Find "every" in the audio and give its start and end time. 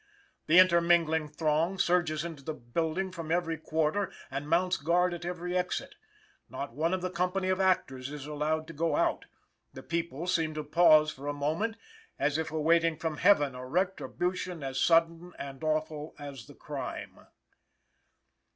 3.31-3.55, 5.25-5.55